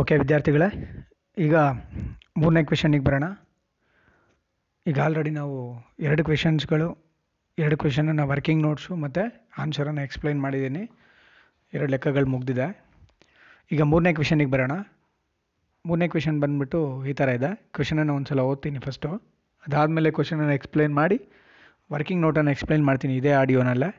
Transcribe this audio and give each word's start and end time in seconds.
Okay 0.00 0.14
ವಿದ್ಯಾರ್ಥಿಗಳೇ, 0.20 0.66
ಈಗ 1.44 1.56
ಮೂರನೇ 2.40 2.62
ಕ್ವೆಶನಿಗೆ 2.68 3.04
ಬರೋಣ. 3.08 3.26
ಈಗ 4.90 4.98
ಆಲ್ರೆಡಿ 5.04 5.32
ನಾವು 5.36 5.58
ಎರಡು 6.06 6.22
ಕ್ವೆಶನ್ಸ್ಗಳು 6.28 6.88
ಎರಡು 7.58 7.76
ಕ್ವೆಶನನ್ನು 7.82 8.24
ವರ್ಕಿಂಗ್ 8.30 8.62
ನೋಟ್ಸು 8.66 8.92
ಮತ್ತು 9.04 9.22
ಆನ್ಸರನ್ನು 9.64 10.02
ಎಕ್ಸ್ಪ್ಲೈನ್ 10.06 10.40
ಮಾಡಿದ್ದೀನಿ. 10.44 10.82
ಎರಡು 11.72 11.90
ಲೆಕ್ಕಗಳು 11.94 12.28
ಮುಗ್ದಿದೆ. 12.34 12.66
ಈಗ 13.74 13.82
ಮೂರನೇ 13.92 14.12
ಕ್ವೆಶನಿಗೆ 14.18 14.52
ಬರೋಣ. 14.54 14.74
ಮೂರನೇ 15.84 16.08
ಕ್ವೆಶನ್ 16.14 16.40
ಬಂದುಬಿಟ್ಟು 16.44 16.80
ಈ 17.12 17.14
ಥರ 17.20 17.28
ಇದೆ. 17.38 17.52
ಕ್ವೆಶನನ್ನು 17.78 18.14
ಒಂದು 18.18 18.30
ಸಲ 18.32 18.48
ಓದ್ತೀನಿ 18.50 18.82
ಫಸ್ಟು 18.88 19.12
ಅದಾದಮೇಲೆ 19.66 20.12
ಕ್ವೆಶನನ್ನು 20.18 20.56
ಎಕ್ಸ್ಪ್ಲೈನ್ 20.58 20.94
ಮಾಡಿ 21.00 21.18
ವರ್ಕಿಂಗ್ 21.96 22.22
ನೋಟನ್ನು 22.26 22.52
ಎಕ್ಸ್ಪ್ಲೈನ್ 22.56 22.84
ಮಾಡ್ತೀನಿ 22.90 23.16
ಇದೇ 23.22 23.34
ಆಡಿಯೋನಲ್ಲೇ 23.42 23.92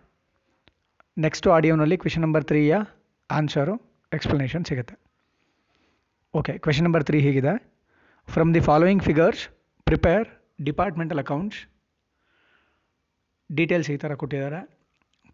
ನೆಕ್ಸ್ಟು 1.17 1.47
ಆಡಿಯೋನಲ್ಲಿ 1.57 1.99
ಕ್ವೆಶನ್ 2.03 2.25
ನಂಬರ್ 2.27 2.45
ತ್ರೀಯ 2.51 2.75
ಆನ್ಸರು 3.29 3.75
ಎಕ್ಸ್ಪ್ಲನೇಷನ್ 4.11 4.65
ಸಿಗುತ್ತೆ. 4.69 4.95
ಓಕೆ 6.39 6.53
ಕ್ವೆಶನ್ 6.63 6.85
ನಂಬರ್ 6.85 7.03
ತ್ರೀ 7.07 7.17
ಹೀಗಿದೆ. 7.25 7.51
From 8.27 8.49
the 8.55 8.61
following 8.67 9.03
figures 9.07 9.43
prepare 9.87 10.25
departmental 10.67 11.19
accounts 11.23 11.59
details 13.49 13.89
ಈ 13.93 13.95
ಥರ 14.01 14.15
ಕೊಟ್ಟಿದ್ದಾರೆ. 14.23 14.59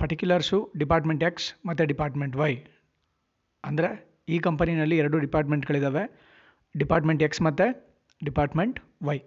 ಪರ್ಟಿಕ್ಯುಲರ್ಸು 0.01 0.59
ಡಿಪಾರ್ಟ್ಮೆಂಟ್ 0.81 1.23
ಎಕ್ಸ್ 1.29 1.47
ಮತ್ತು 1.69 1.87
ಡಿಪಾರ್ಟ್ಮೆಂಟ್ 1.91 2.35
ವೈ 2.41 2.51
ಅಂದರೆ 3.63 3.89
ಈ 4.35 4.39
ಕಂಪನಿನಲ್ಲಿ 4.47 4.97
ಎರಡು 5.03 5.17
ಡಿಪಾರ್ಟ್ಮೆಂಟ್ಗಳಿದ್ದಾವೆ 5.25 6.03
ಡಿಪಾರ್ಟ್ಮೆಂಟ್ 6.75 7.23
ಎಕ್ಸ್ 7.29 7.41
ಮತ್ತು 7.47 7.67
ಡಿಪಾರ್ಟ್ಮೆಂಟ್ 8.21 8.77
ವೈ 9.09 9.17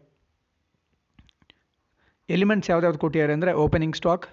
ಎಲಿಮೆಂಟ್ಸ್ 2.28 2.70
ಯಾವ್ದಾವ್ದು 2.74 3.02
ಕೊಟ್ಟಿದ್ದಾರೆ 3.04 3.34
ಅಂದರೆ 3.38 3.52
ಓಪನಿಂಗ್ 3.66 3.96
ಸ್ಟಾಕ್ 4.02 4.26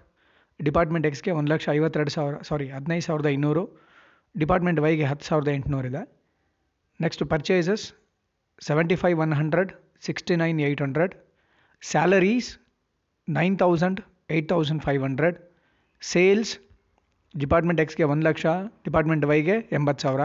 ಡಿಪಾರ್ಟ್ಮೆಂಟ್ 0.59 1.07
ಎಕ್ಸ್ಗೆ 1.11 1.31
ಒಂದು 1.39 1.51
ಲಕ್ಷ 1.55 1.67
ಐವತ್ತೆರಡು 1.77 2.13
ಸಾವಿರ 2.19 2.35
ಸಾರಿ 2.51 2.69
ಹದಿನೈದು 2.77 3.05
ಸಾವಿರದ 3.09 3.31
ಇನ್ನೂರು 3.37 3.63
ಡಿಪಾರ್ಟ್ಮೆಂಟ್ 4.35 4.81
ವೈಗೆ 4.87 5.05
ಹತ್ತು 5.11 5.25
ಸಾವಿರದ 5.31 5.51
ಎಂಟುನೂರಿದೆ. 5.59 6.01
Next 7.01 7.23
purchases 7.31 7.85
seventy 8.61 8.95
five 8.95 9.19
one 9.19 9.33
hundred 9.33 9.71
sixty 10.03 10.35
nine 10.35 10.59
eight 10.61 10.81
hundred 10.81 11.13
salaries 11.81 12.49
nine 13.27 13.55
thousand 13.57 13.99
eight 14.31 14.49
thousand 14.49 14.81
five 14.83 15.01
hundred 15.03 15.37
sales 16.01 16.51
department 17.35 17.81
ಎಕ್ಸ್ಗೆ 17.81 18.05
ಒಂದು 18.05 18.25
ಲಕ್ಷ 18.25 18.45
ಡಿಪಾರ್ಟ್ಮೆಂಟ್ 18.85 19.25
ವೈಗೆ 19.25 19.55
ಎಂಬತ್ತು 19.71 20.01
ಸಾವಿರ 20.01 20.23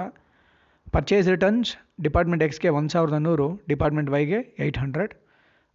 ಪರ್ಚೇಸ್ 0.93 1.29
ರಿಟರ್ನ್ಸ್ 1.29 1.71
ಡಿಪಾರ್ಟ್ಮೆಂಟ್ 2.01 2.43
ಎಕ್ಸ್ಗೆ 2.43 2.71
ಒಂದು 2.71 2.91
ಸಾವಿರದ 2.93 3.19
ನೂರು 3.27 3.47
department 3.69 4.11
ವೈಗೆ 4.11 4.39
eight 4.59 4.79
hundred 4.79 5.13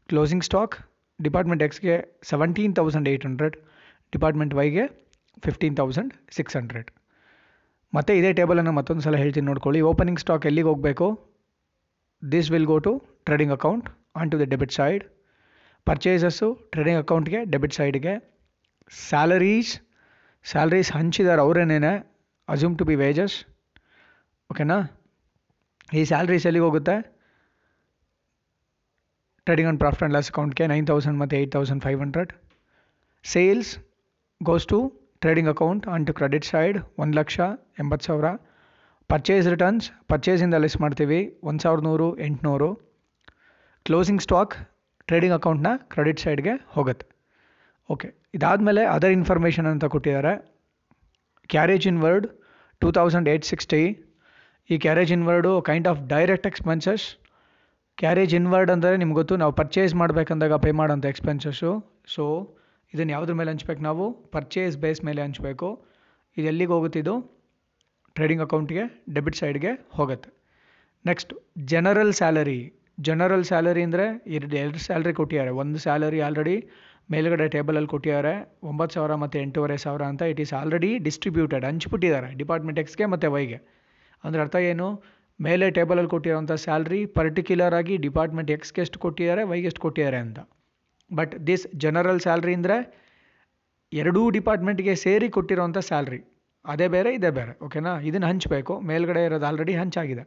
closing 0.09 0.43
stock 0.43 0.75
department 1.19 1.63
ಎಕ್ಸ್ಗೆ 1.63 1.95
seventeen 2.23 2.73
thousand 2.75 3.09
eight 3.09 3.25
hundred 3.25 3.55
department 4.13 4.53
ವೈಗೆ 4.53 4.83
fifteen 5.43 5.75
thousand 5.77 6.13
six 6.31 6.55
hundred 6.57 6.89
ಮತ್ತು 7.95 8.11
ಇದೇ 8.19 8.29
ಟೇಬಲನ್ನು 8.39 8.71
ಮತ್ತೊಂದು 8.77 9.03
ಸಲ 9.05 9.15
ಹೇಳ್ತೀನಿ 9.21 9.45
ನೋಡ್ಕೊಳ್ಳಿ. 9.51 9.79
ಓಪನಿಂಗ್ 9.91 10.19
ಸ್ಟಾಕ್ 10.23 10.45
ಎಲ್ಲಿಗೆ 10.49 10.67
ಹೋಗಬೇಕು? 10.71 11.07
This 12.23 12.49
will 12.53 12.67
go 12.73 12.77
to 12.85 12.91
trading 13.27 13.53
account 13.57 13.87
on 14.19 14.29
to 14.31 14.37
the 14.41 14.45
debit 14.53 14.73
side 14.79 15.03
purchases 15.87 16.47
trading 16.73 16.99
ಅಕೌಂಟ್ಗೆ 17.03 17.39
ಡೆಬಿಟ್ 17.53 17.75
ಸೈಡ್ಗೆ 17.79 18.13
ಸ್ಯಾಲರೀಸ್ 19.07 19.73
ಸ್ಯಾಲರೀಸ್ 20.45 20.91
ಹಂಚಿದಾರೆ 20.97 21.41
ಅವರೇನೇನೆ? 21.45 21.93
ಅಸ್ಯೂಮ್ 22.47 22.75
ಟು 22.79 22.85
ಬಿ 22.89 22.95
ವೇಜಸ್ 23.03 23.35
ಓಕೆನಾ 24.49 24.77
ಈ 25.99 26.03
ಸ್ಯಾಲ್ರೀಸ್ 26.11 26.45
ಎಲ್ಲಿಗೆ 26.49 26.65
ಹೋಗುತ್ತೆ? 26.67 26.95
Trading 29.47 29.67
and 29.67 29.81
profit 29.83 30.03
and 30.03 30.15
loss 30.17 30.29
ಅಕೌಂಟ್ಗೆ 30.31 30.65
ನೈನ್ 30.73 30.87
ತೌಸಂಡ್ 30.91 31.17
ಮತ್ತು 31.21 31.35
eight 31.39 31.53
thousand 31.57 31.81
five 31.85 31.99
hundred 32.05 32.31
sales 33.25 33.71
goes 34.41 34.67
to 34.73 34.79
trading 35.23 35.49
account 35.53 35.83
to 36.07 36.13
credit 36.19 36.45
side 36.51 36.77
ಒಂದು 37.01 37.15
ಲಕ್ಷ 37.19 37.39
ಎಂಬತ್ತು 37.81 38.05
ಸಾವಿರ. 38.07 38.27
ಪರ್ಚೇಸ್ 39.09 39.47
ರಿಟರ್ನ್ಸ್ 39.53 39.85
ಪರ್ಚೇಸಿಂದ 40.11 40.55
ಲೆಸ್ 40.63 40.77
ಮಾಡ್ತೀವಿ, 40.83 41.19
ಒಂದು 41.49 41.61
ಸಾವಿರದ 41.63 41.85
ನೂರು, 41.87 42.07
ಎಂಟುನೂರು. 42.27 42.69
ಕ್ಲೋಸಿಂಗ್ 43.85 44.21
ಸ್ಟಾಕ್ 44.25 44.53
ಟ್ರೇಡಿಂಗ್ 45.09 45.35
ಅಕೌಂಟ್ನ 45.37 45.69
ಕ್ರೆಡಿಟ್ 45.93 46.21
ಸೈಡ್ಗೆ 46.23 46.53
ಹೋಗುತ್ತೆ. 46.75 47.05
ಓಕೆ 47.89 48.07
ಇದಾದಮೇಲೆ 48.37 48.81
ಅದರ್ 48.95 49.13
ಇನ್ಫಾರ್ಮೇಷನ್ 49.17 49.67
ಅಂತ 49.73 49.85
ಕೊಟ್ಟಿದ್ದಾರೆ. 49.95 50.33
Carriage 51.53 51.85
inward 52.05 52.27
two 52.81 52.89
thousand 52.97 53.27
eight 53.33 53.47
sixty 53.51 53.81
ಈ 54.69 54.77
carriage 54.85 55.11
inward 55.29 55.51
kind 55.69 55.87
of 55.91 55.99
direct 56.13 56.47
expenses 56.51 57.05
carriage 57.97 58.33
inward 58.39 58.71
ಅಂದರೆ 58.75 58.95
ನಿಮ್ಗೆ 59.01 59.17
ಗೊತ್ತು, 59.21 59.35
ನಾವು 59.41 59.53
ಪರ್ಚೇಸ್ 59.61 59.93
ಮಾಡಬೇಕಂದಾಗ 60.01 60.55
ಪೇ 60.65 60.71
ಮಾಡೋಂಥ 60.81 61.05
ಎಕ್ಸ್ಪೆನ್ಸಸ್ಸು 61.13 61.71
ಸೊ 62.15 62.23
ಇದನ್ನು 62.93 63.11
ಯಾವುದ್ರ 63.15 63.33
ಮೇಲೆ 63.39 63.49
ಹಂಚ್ಬೇಕು 63.53 63.81
ನಾವು? 63.89 64.05
ಪರ್ಚೇಸ್ 64.35 64.75
ಬೇಸ್ 64.83 65.01
ಮೇಲೆ 65.09 65.21
ಹಂಚಬೇಕು. 65.25 65.69
ಇದು 66.37 66.47
ಎಲ್ಲಿಗೆ 66.51 66.73
ಹೋಗುತ್ತಿದ್ದು 66.75 67.13
ಟ್ರೇಡಿಂಗ್ 68.15 68.43
ಅಕೌಂಟ್ಗೆ 68.45 68.83
ಡೆಬಿಟ್ 69.15 69.37
ಸೈಡ್ಗೆ 69.41 69.71
ಹೋಗುತ್ತೆ. 69.97 70.29
Next 71.05 71.31
general 71.73 72.13
salary 72.19 72.59
general 73.07 73.45
salary 73.49 73.81
ಅಂದರೆ 73.87 74.05
ಎರಡು 74.37 74.55
ಎರಡು 74.63 74.79
ಸ್ಯಾಲ್ರಿ 74.87 75.13
ಕೊಟ್ಟಿದ್ದಾರೆ. 75.19 75.51
ಒಂದು 75.61 75.77
ಸ್ಯಾಲರಿ 75.85 76.19
ಆಲ್ರೆಡಿ 76.27 76.55
ಮೇಲುಗಡೆ 77.13 77.45
ಟೇಬಲಲ್ಲಿ 77.55 77.89
ಕೊಟ್ಟಿದ್ದಾರೆ. 77.93 78.33
ಒಂಬತ್ತು 78.69 78.93
ಸಾವಿರ 78.97 79.13
ಮತ್ತು 79.23 79.37
ಎಂಟೂವರೆ 79.45 79.77
ಸಾವಿರ 79.85 80.03
ಅಂತ 80.11 80.23
ಇಟ್ 80.33 80.41
ಈಸ್ 80.43 80.53
ಆಲ್ರೆಡಿ 80.59 80.91
ಡಿಸ್ಟ್ರಿಬ್ಯೂಟೆಡ್ 81.07 81.65
ಹಂಚ್ಬಿಟ್ಟಿದ್ದಾರೆ. 81.69 82.29
ಡಿಪಾರ್ಟ್ಮೆಂಟ್ 82.41 82.79
ಎಕ್ಸ್ಗೆ 82.83 83.05
ಮತ್ತು 83.13 83.29
ವೈಗೆ 83.35 83.59
ಅಂದರೆ 84.23 84.41
ಅರ್ಥ 84.45 84.57
ಏನು? 84.71 84.87
ಮೇಲೆ 85.39 85.67
ಟೇಬಲಲ್ಲಿ 85.77 86.11
ಕೊಟ್ಟಿರೋಂಥ 86.15 86.53
ಸ್ಯಾಲ್ರಿ 86.65 86.99
ಪರ್ಟಿಕ್ಯುಲರ್ 87.17 87.75
ಆಗಿ 87.79 87.95
ಡಿಪಾರ್ಟ್ಮೆಂಟ್ 88.07 88.51
ಎಕ್ಸ್ಗೆ 88.57 88.81
ಎಷ್ಟು 88.85 88.99
ಕೊಟ್ಟಿದ್ದಾರೆ 89.05 89.43
ವೈಗೆ 89.51 89.67
ಎಷ್ಟು 89.71 89.81
ಕೊಟ್ಟಿದ್ದಾರೆ 89.85 90.19
ಅಂತ. 90.25 90.39
ಬಟ್ 91.19 91.33
ದಿಸ್ 91.47 91.65
ಜನರಲ್ 91.83 92.21
ಸ್ಯಾಲ್ರಿ 92.25 92.53
ಅಂದರೆ 92.59 92.77
ಎರಡೂ 93.91 94.21
ಡಿಪಾರ್ಟ್ಮೆಂಟ್ಗೆ 94.37 94.93
ಸೇರಿ 95.05 95.27
ಕೊಟ್ಟಿರೋಂಥ 95.37 95.79
ಸ್ಯಾಲ್ರಿ 95.89 96.19
ಅದೇ 96.65 96.87
ಬೇರೆ, 96.93 97.09
ಇದೇ 97.17 97.29
ಬೇರೆ 97.37 97.53
ಓಕೆನಾ 97.65 97.91
ಇದನ್ನು 98.09 98.27
ಹಂಚಬೇಕು. 98.31 98.73
ಮೇಲ್ಗಡೆ 98.89 99.21
ಇರೋದು 99.27 99.45
already 99.49 99.73
ಹಂಚಾಗಿದೆ. 99.81 100.23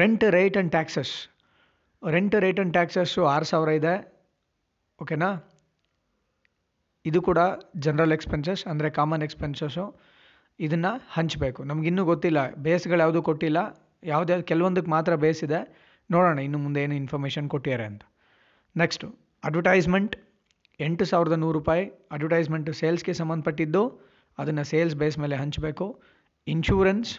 Rent 0.00 0.24
rate 0.36 0.56
and 0.58 0.72
taxes 0.76 1.14
rent 2.02 2.36
rate 2.44 2.58
and 2.60 2.74
taxes 2.76 3.22
ಆರು 3.32 3.46
ಸಾವಿರ 3.50 3.72
ಇದೆ 3.80 3.94
ಓಕೆನಾ 4.98 5.30
ಇದು 7.04 7.20
ಕೂಡ 7.28 7.40
ಜನರಲ್ 7.84 8.14
ಎಕ್ಸ್ಪೆನ್ಸಸ್ 8.16 8.62
ಅಂದರೆ 8.72 8.88
ಕಾಮನ್ 8.98 9.24
ಎಕ್ಸ್ಪೆನ್ಸಸ್ಸು 9.26 9.86
ಇದನ್ನು 10.58 10.92
ಹಂಚಬೇಕು. 11.16 11.60
ನಮಗಿನ್ನೂ 11.70 12.02
ಗೊತ್ತಿಲ್ಲ. 12.12 12.40
ಬೇಸ್ಗಳು 12.64 13.00
ಯಾವುದೂ 13.04 13.20
ಕೊಟ್ಟಿಲ್ಲ. 13.28 13.58
ಯಾವುದ್ಯಾವ್ದು 14.12 14.46
ಕೆಲವೊಂದಕ್ಕೆ 14.50 14.90
ಮಾತ್ರ 14.96 15.12
ಬೇಸ್ 15.24 15.42
ಇದೆ 15.46 15.60
ನೋಡೋಣ, 16.10 16.38
ಇನ್ನು 16.48 16.58
ಮುಂದೆ 16.64 16.80
ಏನು 16.84 16.94
ಇನ್ಫಾರ್ಮೇಷನ್ 17.02 17.48
ಕೊಟ್ಟಿದ್ದಾರೆ 17.54 17.86
ಅಂತ. 17.90 18.02
ನೆಕ್ಸ್ಟು 18.80 19.06
ಅಡ್ವರ್ಟೈಸ್ಮೆಂಟ್ 19.48 20.14
ಎಂಟು 20.80 21.04
ಸಾವಿರದ 21.10 21.36
ನೂರು 21.42 21.56
ರೂಪಾಯಿ 21.58 21.82
ಅಡ್ವರ್ಟೈಸ್ಮೆಂಟ್ 22.14 22.68
ಸೇಲ್ಸ್ಗೆ 22.78 23.14
ಸಂಬಂಧಪಟ್ಟಿದ್ದು, 23.18 23.82
ಅದನ್ನು 24.38 24.64
ಸೇಲ್ಸ್ 24.70 24.96
ಬೇಸ್ 25.00 25.16
ಮೇಲೆ 25.22 25.36
ಹಂಚಬೇಕು. 25.42 25.86
ಇನ್ಶೂರೆನ್ಸ್ 26.46 27.10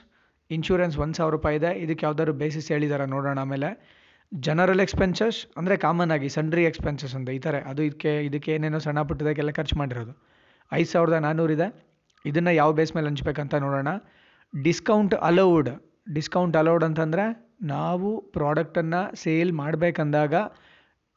ಇನ್ಶೂರೆನ್ಸ್ 0.50 0.96
ಒಂದು 1.04 1.16
ಸಾವಿರ 1.20 1.34
ರೂಪಾಯಿ 1.38 1.58
ಇದೆ. 1.60 1.72
ಇದಕ್ಕೆ 1.84 2.04
ಯಾವ್ದಾದ್ರು 2.08 2.34
ಬೇಸಿಸ್ 2.42 2.68
ಹೇಳಿದಾರ 2.74 3.04
ನೋಡೋಣ 3.14 3.38
ಆಮೇಲೆ. 3.46 3.70
ಜನರಲ್ 4.32 4.82
ಎಕ್ಸ್ಪೆನ್ಸಸ್ 4.86 5.40
ಅಂದರೆ 5.60 5.76
ಕಾಮನ್ 5.86 6.12
ಆಗಿ 6.16 6.30
ಸನ್ರಿ 6.38 6.64
ಎಕ್ಸ್ಪೆನ್ಸಸ್ 6.72 7.16
ಅಂತ 7.18 7.30
ಈ 7.38 7.40
ಥರ 7.46 7.56
ಅದು 7.72 7.82
ಇದಕ್ಕೆ 7.90 8.12
ಇದಕ್ಕೆ 8.28 8.52
ಏನೇನೋ 8.56 8.80
ಸಣ್ಣ 8.88 9.02
ಪುಟ್ಟದಕ್ಕೆಲ್ಲ 9.10 9.52
ಖರ್ಚು 9.60 9.76
ಮಾಡಿರೋದು. 9.82 10.14
ಐದು 10.72 10.90
ಸಾವಿರದ 10.94 11.18
ನಾನ್ನೂರಿದೆ 11.28 11.68
ಇದನ್ನು 12.26 12.52
ಯಾವ 12.62 12.72
ಬೇಸ್ 12.80 12.94
ಮೇಲೆ 12.98 13.08
ಹಂಚ್ಬೇಕಂತ 13.12 13.56
ನೋಡೋಣ. 13.66 13.90
ಡಿಸ್ಕೌಂಟ್ 14.54 15.16
ಅಲೌಡ್ 15.30 15.72
ಡಿಸ್ಕೌಂಟ್ 16.18 16.56
ಅಲೌಡ್ 16.62 16.84
ಅಂತಂದರೆ 16.90 17.26
ನಾವು 17.74 18.10
ಪ್ರಾಡಕ್ಟನ್ನು 18.38 19.02
ಸೇಲ್ 19.24 19.52
ಮಾಡಬೇಕಂದಾಗ 19.62 20.34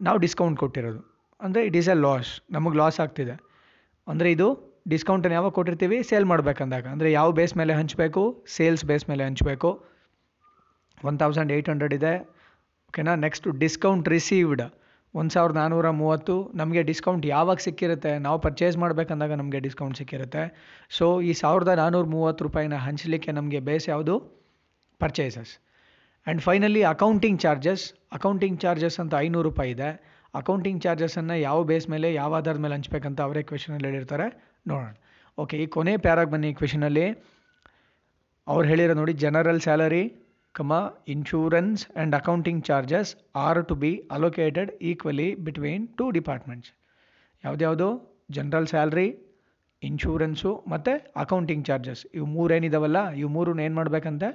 ನಾವು 0.01 0.19
ಡಿಸ್ಕೌಂಟ್ 0.19 0.59
ಕೊಟ್ಟಿರೋದು. 0.59 1.01
ಅಂದರೆ 1.41 1.67
ಇಟ್ 1.67 1.77
ಈಸ್ 1.77 1.89
ಎ 1.89 1.95
ಲಾಸ್ 1.95 2.31
ನಮಗೆ 2.51 2.77
ಲಾಸ್ 2.77 3.01
ಆಗ್ತಿದೆ. 3.01 3.37
ಅಂದರೆ 4.07 4.29
ಇದು 4.37 4.49
ಡಿಸ್ಕೌಂಟನ್ನು 4.89 5.35
ಯಾವಾಗ 5.35 5.53
ಕೊಟ್ಟಿರ್ತೀವಿ? 5.53 6.03
ಸೇಲ್ 6.03 6.25
ಮಾಡಬೇಕಂದಾಗ. 6.25 6.87
ಅಂದರೆ 6.87 7.13
ಯಾವ 7.13 7.33
ಬೇಸ್ 7.33 7.57
ಮೇಲೆ 7.57 7.73
ಹಂಚಬೇಕು? 7.73 8.45
ಸೇಲ್ಸ್ 8.57 8.85
ಬೇಸ್ 8.85 9.11
ಮೇಲೆ 9.11 9.25
ಹಂಚಬೇಕು. 9.25 9.71
ಒನ್ 11.09 11.19
ತೌಸಂಡ್ 11.19 11.53
ಏಯ್ಟ್ 11.53 11.71
ಹಂಡ್ರೆಡ್ 11.73 11.95
ಇದೆ. 11.95 12.15
ಓಕೆನಾ 12.89 13.15
ನೆಕ್ಸ್ಟು 13.15 13.51
ಡಿಸ್ಕೌಂಟ್ 13.51 14.09
ರಿಸೀವ್ಡ್ 14.09 14.65
ಒಂದು 15.15 15.33
ಸಾವಿರದ 15.35 15.57
ನಾನ್ನೂರ 15.57 15.91
ಮೂವತ್ತು 15.91 16.53
ನಮಗೆ 16.55 16.83
ಡಿಸ್ಕೌಂಟ್ 16.83 17.27
ಯಾವಾಗ 17.27 17.59
ಸಿಕ್ಕಿರುತ್ತೆ? 17.59 18.19
ನಾವು 18.19 18.39
ಪರ್ಚೇಸ್ 18.39 18.77
ಮಾಡಬೇಕಂದಾಗ 18.77 19.33
ನಮಗೆ 19.33 19.61
ಡಿಸ್ಕೌಂಟ್ 19.67 19.97
ಸಿಕ್ಕಿರುತ್ತೆ. 19.97 20.43
ಸೊ 20.91 21.21
ಈ 21.21 21.33
ಸಾವಿರದ 21.33 21.69
ನಾನ್ನೂರ 21.69 22.07
ಮೂವತ್ತು 22.07 22.45
ರೂಪಾಯಿನ 22.45 22.75
ಹಂಚಲಿಕ್ಕೆ 22.75 23.33
ನಮಗೆ 23.33 23.61
ಬೇಸ್ 23.61 23.89
ಯಾವುದು? 23.89 24.17
Purchases 25.01 25.66
and 26.27 26.43
finally 26.43 26.83
accounting 26.83 27.41
charges 27.41 27.85
accounting 28.13 28.61
charges 28.61 29.01
ಅಂತ 29.01 29.15
ಐನೂರು 29.19 29.49
ರೂಪಾಯಿ 29.49 29.71
ಇದೆ. 29.71 29.91
ಅಕೌಂಟಿಂಗ್ 30.35 30.83
ಚಾರ್ಜಸನ್ನು 30.83 31.37
ಯಾವ 31.39 31.59
ಬೇಸ್ 31.65 31.89
ಮೇಲೆ, 31.91 32.15
ಯಾವ 32.15 32.35
ಆಧಾರದ 32.35 32.59
ಮೇಲೆ 32.59 32.75
ಹಂಚ್ಬೇಕಂತ 32.75 33.21
ಅವರೇ 33.21 33.43
ಕ್ವೆಶನಲ್ಲಿ 33.43 33.87
ಹೇಳಿರ್ತಾರೆ. 33.89 34.27
ನೋಡೋಣ. 34.69 34.89
ಓಕೆ 35.39 35.57
ಈ 35.63 35.67
ಕೊನೆ 35.67 35.97
ಪ್ಯಾರಾಗಿ 35.97 36.31
ಬನ್ನಿ 36.31 36.55
ಕ್ವೆಶನಲ್ಲಿ 36.55 37.07
ಅವ್ರು 38.47 38.69
ಹೇಳಿರೋ 38.69 38.95
ನೋಡಿ 38.95 39.13
general 39.13 39.61
salary 39.61 40.03
cum 40.55 40.73
insurance 41.09 41.87
and 41.87 42.15
accounting 42.15 42.65
charges 42.65 43.11
are 43.37 43.61
to 43.69 43.75
be 43.75 43.91
allocated 44.11 44.71
equally 44.91 45.29
between 45.47 45.89
two 45.99 46.11
departments 46.11 46.71
ಯಾವುದ್ಯಾವುದು 47.45 47.89
general 48.31 48.67
salary 48.67 49.09
insurance 49.83 50.53
ಮತ್ತು 50.73 50.93
ಅಕೌಂಟಿಂಗ್ 51.17 51.67
ಚಾರ್ಜಸ್ 51.67 52.07
ಇವು 52.15 52.27
ಮೂರೇನಿದಾವಲ್ಲ? 52.27 53.11
ಇವು 53.21 53.29
ಮೂರನ್ನ 53.29 53.61
ಏನು 53.61 53.75
ಮಾಡಬೇಕಂತೆ? 53.75 54.31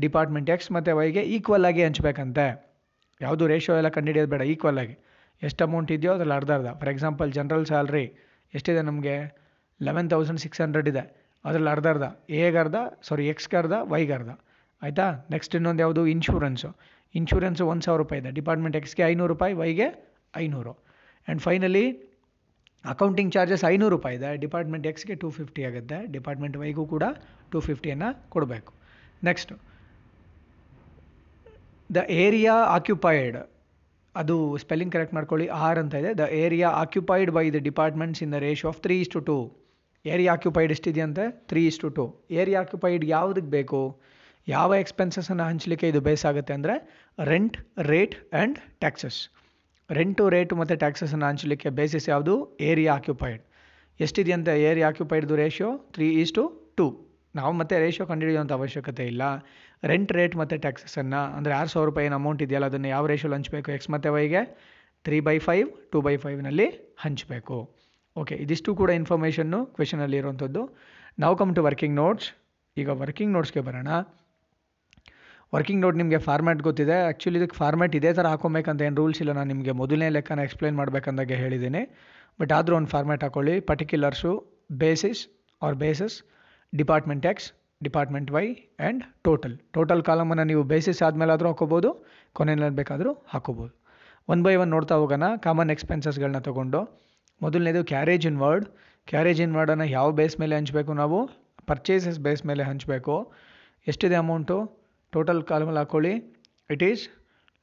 ಡಿಪಾರ್ಟ್ಮೆಂಟ್ 0.00 0.50
ಎಕ್ಸ್ 0.50 0.72
ಮತ್ತು 0.72 0.96
ವೈಗೆ 0.96 1.22
ಈಕ್ವಲ್ 1.22 1.64
ಆಗಿ 1.64 1.84
ಹಂಚ್ಬೇಕಂತೆ. 1.84 2.72
ಯಾವುದು 3.20 3.46
ರೇಷೋ 3.46 3.76
ಎಲ್ಲ 3.76 3.88
ಕಂಡುಹಿಡಿಯೋದು 3.88 4.30
ಬೇಡ 4.30 4.40
ಈಕ್ವಲ್ 4.40 4.78
ಆಗಿ. 4.78 4.98
ಎಷ್ಟು 5.42 5.64
ಅಮೌಂಟ್ 5.64 5.92
ಇದೆಯೋ 5.92 6.12
ಅದ್ರಲ್ಲಿ 6.12 6.34
ಅರ್ಧ 6.34 6.50
ಅರ್ಧ. 6.50 6.66
ಫಾರ್ 6.66 6.90
ಎಕ್ಸಾಂಪಲ್ 6.90 7.32
ಜನರಲ್ 7.32 7.66
ಸ್ಯಾಲ್ರಿ 7.66 8.04
ಎಷ್ಟಿದೆ 8.54 8.82
ನಮಗೆ? 8.82 9.36
ಲೆವೆನ್ 9.82 10.10
ತೌಸಂಡ್ 10.10 10.40
ಸಿಕ್ಸ್ 10.40 10.60
ಹಂಡ್ರೆಡ್ 10.60 10.88
ಇದೆ. 10.88 11.32
ಅದರಲ್ಲಿ 11.44 11.70
ಅರ್ಧ 11.70 11.86
ಅರ್ಧ. 11.86 12.30
ಎಗೆ 12.30 12.58
ಅರ್ಧ 12.58 12.74
ಸಾರಿ 13.02 13.28
ಎಕ್ಸ್ಗೆ 13.28 13.56
ಅರ್ಧ 13.56 13.72
ವೈಗೆ 13.82 14.12
ಅರ್ಧ. 14.12 14.28
ಆಯಿತಾ? 14.82 15.26
ನೆಕ್ಸ್ಟ್ 15.30 15.54
ಇನ್ನೊಂದು 15.54 15.80
ಯಾವುದು? 15.80 16.06
ಇನ್ಶೂರೆನ್ಸು 16.06 16.76
ಇನ್ಶೂರೆನ್ಸು 17.14 17.66
ಒಂದು 17.66 17.82
ಸಾವಿರ 17.82 17.98
ರೂಪಾಯಿ 17.98 18.22
ಇದೆ. 18.22 18.30
ಡಿಪಾರ್ಟ್ಮೆಂಟ್ 18.30 18.76
ಎಕ್ಸ್ಗೆ 18.76 19.02
ಐನೂರು 19.02 19.26
ರೂಪಾಯಿ 19.26 19.54
ವೈಗೆ 19.54 20.16
ಐನೂರು. 20.36 20.72
ಆ್ಯಂಡ್ 20.72 21.42
ಫೈನಲಿ 21.42 21.92
ಅಕೌಂಟಿಂಗ್ 22.84 23.32
ಚಾರ್ಜಸ್ 23.32 23.64
ಐನೂರು 23.64 23.96
ರೂಪಾಯಿ 23.96 24.16
ಇದೆ. 24.16 24.36
ಡಿಪಾರ್ಟ್ಮೆಂಟ್ 24.36 24.86
ಎಕ್ಸ್ಗೆ 24.86 25.14
ಟೂ 25.14 25.30
ಫಿಫ್ಟಿ 25.30 25.64
ಆಗುತ್ತೆ. 25.64 26.06
ಡಿಪಾರ್ಟ್ಮೆಂಟ್ 26.06 26.56
ವೈಗೂ 26.56 26.86
ಕೂಡ 26.86 27.02
ಟೂ 27.50 27.60
ಫಿಫ್ಟಿಯನ್ನು 27.60 28.30
ಕೊಡಬೇಕು. 28.30 28.72
Next 29.24 29.71
the 31.94 31.96
area 32.08 32.52
occupied. 32.52 33.36
ಅದು 34.14 34.56
ಸ್ಪೆಲ್ಲಿಂಗ್ 34.56 34.92
ಕರೆಕ್ಟ್ 34.92 35.14
ಮಾಡ್ಕೊಳ್ಳಿ 35.14 35.46
ಆರ್ 35.48 35.78
ಅಂತ 35.78 35.94
ಇದೆ. 35.94 36.14
The 36.14 36.28
area 36.30 36.68
occupied 36.68 37.30
by 37.30 37.50
the 37.50 37.54
departments 37.54 38.22
in 38.22 38.32
the 38.32 38.34
ratio 38.34 38.64
of 38.66 38.80
three 38.80 39.00
is 39.00 39.10
to. 39.26 39.36
Area 40.06 40.32
occupied 40.32 40.72
ಎಷ್ಟಿದೆಯಂತೆ? 40.72 41.46
Three 41.48 41.66
is 41.66 41.78
to. 41.78 42.26
Area 42.30 42.60
occupied 42.60 43.04
ಯಾವುದಕ್ಕೆ 43.04 43.50
ಬೇಕು? 43.50 44.00
ಯಾವ 44.48 44.74
ಎಕ್ಸ್ಪೆನ್ಸಸನ್ನು 44.74 45.44
ಹಂಚಲಿಕ್ಕೆ 45.44 45.88
ಇದು 45.88 46.00
ಬೇಸ್ 46.00 46.26
ಆಗುತ್ತೆ 46.26 46.52
ಅಂದರೆ 46.52 46.74
rent 47.24 47.56
rate 47.78 48.34
and 48.34 48.58
taxes 48.78 49.18
rent 49.90 50.28
rate 50.28 50.56
ಮತ್ತು 50.56 50.76
ಟ್ಯಾಕ್ಸಸನ್ನು 50.76 51.26
ಹಂಚಲಿಕ್ಕೆ 51.26 51.70
ಬೇಸಿಸ್ 51.70 52.08
ಯಾವುದು? 52.08 52.56
Area 52.60 52.94
occupied. 52.94 53.42
ಎಷ್ಟಿದೆಯಂತೆ? 54.00 54.62
Area 54.62 54.88
ಆಕ್ಯುಪೈಡ್ದು 54.88 55.36
ratio 55.36 55.78
three 55.92 56.08
is 56.22 56.32
to 56.32 56.72
two. 56.76 57.11
ನಾವು 57.38 57.52
ಮತ್ತೆ 57.60 57.74
ರೇಷಿಯೋ 57.84 58.04
ಕಂಡುಹಿಡಿಯುವಂಥ 58.10 58.52
ಅವಶ್ಯಕತೆ 58.58 59.04
ಇಲ್ಲ. 59.12 59.22
ರೆಂಟ್ 59.90 60.12
ರೇಟ್ 60.18 60.34
ಮತ್ತು 60.40 60.56
ಟ್ಯಾಕ್ಸಸನ್ನು 60.64 61.20
ಅಂದರೆ 61.36 61.52
ಆರು 61.60 61.70
ಸಾವಿರ 61.74 61.86
ರೂಪಾಯಿ 61.90 62.08
ಅಮೌಂಟ್ 62.20 62.40
ಇದೆಯಲ್ಲ, 62.46 62.66
ಅದನ್ನು 62.72 62.88
ಯಾವ 62.94 63.06
ರೇಷಿಯೋಲಿ 63.12 63.36
ಹಂಚಬೇಕು? 63.38 63.68
ಎಕ್ಸ್ 63.76 63.90
ಮತ್ತು 63.94 64.10
ವೈಗೆ 64.16 64.42
three 65.04 65.18
by 65.28 65.36
five 65.46 65.68
two 65.92 66.00
by 66.06 66.14
ಫೈವ್ನಲ್ಲಿ 66.24 66.66
ಹಂಚಬೇಕು. 67.04 67.56
ಓಕೆ 68.16 68.34
ಇದಿಷ್ಟು 68.44 68.70
ಕೂಡ 68.80 68.90
ಇನ್ಫಾರ್ಮೇಷನ್ನು 69.00 69.60
ಕ್ವೆಶನಲ್ಲಿ 69.76 70.16
ಇರುವಂಥದ್ದು. 70.22 70.62
ನಾವು 71.22 71.34
ಕಮ್ 71.40 71.52
ಟು 71.56 71.62
ವರ್ಕಿಂಗ್ 71.68 71.96
ನೋಟ್ಸ್ 72.02 72.28
ಈಗ 72.76 72.88
ವರ್ಕಿಂಗ್ 73.02 73.32
ನೋಟ್ಸ್ಗೆ 73.36 73.62
ಬರೋಣ. 73.68 73.92
ವರ್ಕಿಂಗ್ 75.54 75.80
ನೋಟ್ 75.84 75.96
ನಿಮಗೆ 76.00 76.18
ಫಾರ್ಮ್ಯಾಟ್ 76.26 76.60
ಗೊತ್ತಿದೆ. 76.66 76.96
ಆ್ಯಕ್ಚುಲಿ 77.06 77.38
ಇದಕ್ಕೆ 77.40 77.56
ಫಾರ್ಮ್ಯಾಟ್ 77.62 77.94
ಇದೇ 77.98 78.10
ಥರ 78.18 78.26
ಹಾಕೊಬೇಕಂತ 78.32 78.82
ಏನು 78.86 78.96
ರೂಲ್ಸ್ 79.00 79.20
ಇಲ್ಲ. 79.22 79.32
ನಾನು 79.38 79.48
ನಿಮಗೆ 79.52 79.72
ಮೊದಲನೇ 79.80 80.08
ಲೆಕ್ಕನ 80.16 80.44
ಎಕ್ಸ್ಪ್ಲೈನ್ 80.46 80.76
ಮಾಡಬೇಕಂದಾಗೆ 80.80 81.36
ಹೇಳಿದ್ದೀನಿ. 81.42 81.82
ಬಟ್ 82.40 82.52
ಆದರೂ 82.58 82.74
ಒಂದು 82.80 82.90
ಫಾರ್ಮ್ಯಾಟ್ 82.94 83.24
ಹಾಕೊಳ್ಳಿ. 83.26 83.56
Particulars 83.70 84.32
basis 84.82 85.22
or 85.62 85.76
bases 85.82 86.16
department 86.80 87.26
X 87.30 87.46
department 87.86 88.28
Y 88.34 88.44
and 88.54 89.02
total 89.26 89.54
total 89.76 90.02
ಕಾಲಮನ್ನು 90.08 90.44
ನೀವು 90.50 90.62
ಬೇಸಿಸ್ 90.72 91.00
ಆದಮೇಲೆ 91.06 91.32
ಆದರೂ 91.36 91.48
ಹಾಕೋಬೋದು, 91.52 91.90
ಕೊನೆಯಲ್ಲಿ 92.38 92.76
ಬೇಕಾದರೂ 92.80 93.12
ಹಾಕೋಬೋದು. 93.32 93.72
ಒನ್ 94.32 94.42
ಬೈ 94.46 94.54
ಒನ್ 94.62 94.70
ನೋಡ್ತಾ 94.74 94.96
ಹೋಗೋಣ 95.00 95.26
ಕಾಮನ್ 95.46 95.70
ಎಕ್ಸ್ಪೆನ್ಸಸ್ಗಳನ್ನ 95.74 96.40
ತೊಗೊಂಡು. 96.48 96.80
ಮೊದಲನೇದು 97.44 97.80
ಕ್ಯಾರೇಜ್ 97.92 98.26
ಇನ್ 98.30 98.38
ವರ್ಡ್ 98.44 98.66
ಕ್ಯಾರೇಜ್ 99.10 99.40
ಇನ್ 99.46 99.54
ವರ್ಡನ್ನು 99.58 99.86
ಯಾವ 99.96 100.08
ಬೇಸ್ 100.20 100.36
ಮೇಲೆ 100.42 100.54
ಹಂಚಬೇಕು 100.58 100.92
ನಾವು? 101.00 101.18
ಪರ್ಚೇಸಸ್ 101.70 102.20
ಬೇಸ್ 102.26 102.42
ಮೇಲೆ 102.50 102.62
ಹಂಚಬೇಕು. 102.70 103.16
ಎಷ್ಟಿದೆ 103.86 104.16
ಅಮೌಂಟು 104.22 104.56
ಟೋಟಲ್ 105.12 105.42
ಕಾಲಮಲ್ಲಿ 105.50 105.80
ಹಾಕೊಳ್ಳಿ. 105.82 106.14
It 106.74 106.84
is 106.90 107.02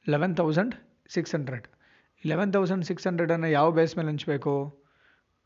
eleven 0.06 0.34
thousand 0.40 0.74
six 1.14 1.32
hundred 1.36 1.66
eleven 2.30 2.52
thousand 2.56 2.84
six 2.90 3.06
ಹಂಡ್ರೆಡನ್ನು 3.08 3.48
ಯಾವ 3.58 3.68
ಬೇಸ್ 3.78 3.94
ಮೇಲೆ 3.98 4.10
ಹಂಚಬೇಕು? 4.12 4.54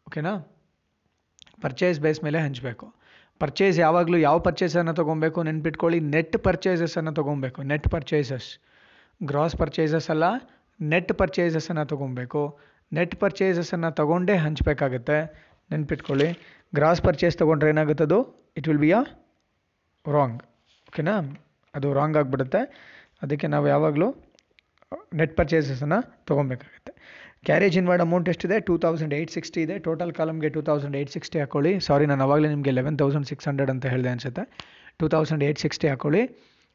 ಓಕೆನಾ 0.09 0.35
ಪರ್ಚೇಸ್ 1.65 1.99
ಬೇಸ್ 2.07 2.21
ಮೇಲೆ 2.27 2.39
ಹಂಚಬೇಕು. 2.47 2.87
ಪರ್ಚೇಸ್ 3.41 3.79
ಯಾವಾಗಲೂ 3.79 4.17
ಯಾವ 4.19 4.39
ಪರ್ಚೇಸನ್ನು 4.39 4.95
ತೊಗೊಬೇಕು 4.95 5.43
ನೆನ್ಪಿಟ್ಕೊಳ್ಳಿ 5.43 6.01
ನೆಟ್ 6.01 6.37
ಪರ್ಚೇಸಸನ್ನು 6.39 7.13
ತೊಗೊಬೇಕು. 7.15 7.63
ನೆಟ್ 7.63 7.89
ಪರ್ಚೇಸಸ್ 7.89 8.49
ಗ್ರಾಸ್ 9.23 9.57
ಪರ್ಚೇಸಸ್ 9.57 10.11
ಅಲ್ಲ 10.11 10.25
ನೆಟ್ 10.81 11.13
ಪರ್ಚೇಸಸನ್ನು 11.13 11.87
ತೊಗೊಬೇಕು. 11.87 12.59
ನೆಟ್ 12.93 13.17
ಪರ್ಚೇಸಸನ್ನು 13.17 13.91
ತೊಗೊಂಡೇ 13.93 14.37
ಹಂಚಬೇಕಾಗತ್ತೆ. 14.37 15.19
ನೆನ್ಪಿಟ್ಕೊಳ್ಳಿ. 15.71 16.29
ಗ್ರಾಸ್ 16.75 17.03
ಪರ್ಚೇಸ್ 17.03 17.39
ತೊಗೊಂಡ್ರೆ 17.39 17.73
ಅದು 18.03 18.19
it 18.57 18.69
will 18.69 18.79
be 18.79 18.93
a 18.93 19.03
wrong 20.13 20.43
ಓಕೆನಾ 20.91 21.15
ಅದು 21.75 21.93
ರಾಂಗ್ 21.93 22.17
ಆಗಿಬಿಡುತ್ತೆ. 22.17 22.61
ಅದಕ್ಕೆ 23.23 23.47
ನಾವು 23.47 23.69
ಯಾವಾಗಲೂ 23.69 24.09
ನೆಟ್ 25.15 25.37
ಪರ್ಚೇಸಸನ್ನು 25.37 26.25
ತೊಗೊಬೇಕಾಗುತ್ತೆ. 26.25 26.93
ಕ್ಯಾರೇಜ್ 27.49 27.77
ಇನ್ವರ್ಡ್ 27.81 28.03
ಅಮೌಂಟ್ 28.07 28.29
ಎಷ್ಟಿದೆ 28.33 28.57
ಟೂ 28.69 28.75
ತೌಸಂಡ್ 28.85 29.13
ಏಯ್ಟ್ 29.19 29.33
ಸಿಕ್ಸ್ಟಿ 29.37 29.61
ಇದೆ. 29.67 29.75
ಟೋಟಲ್ 29.87 30.13
ಕಾಲಮ್ಗೆ 30.19 30.49
ಟೂ 30.57 30.61
ತೌಸಂಡ್ 30.69 30.95
ಏಯ್ಟ್ 30.99 31.13
ಸಿಕ್ಸ್ಟಿ 31.17 31.39
ಹಾಕೊಳ್ಳಿ. 31.43 31.73
ಸಾರಿ 31.87 32.05
ನಾನು 32.11 32.23
ಅವಾಗಲೇ 32.27 32.49
ನಿಮಗೆ 32.55 32.73
ಲೆವೆನ್ 32.79 32.97
ತೌಸಂಡ್ 33.03 33.29
ಸಿಕ್ಸ್ 33.31 33.47
ಹಂಡ್ರೆಡ್ 33.51 33.71
ಅಂತ 33.75 33.87
ಹೇಳಿದೆ 33.95 34.11
ಅನಿಸುತ್ತೆ. 34.15 34.45
ಟೂ 35.01 35.07
ತೌಸಂಡ್ 35.15 35.43
ಏಯ್ಟ್ 35.47 35.61
ಸಿಕ್ಸ್ಟಿ 35.65 35.89
ಹಾಕೊಳ್ಳಿ. 35.93 36.23